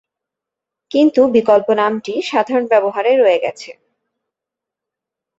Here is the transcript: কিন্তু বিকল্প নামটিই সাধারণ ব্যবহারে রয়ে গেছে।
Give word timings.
কিন্তু 0.91 1.21
বিকল্প 1.35 1.67
নামটিই 1.81 2.19
সাধারণ 2.21 2.63
ব্যবহারে 2.67 3.11
রয়ে 3.15 3.39
গেছে। 3.39 3.69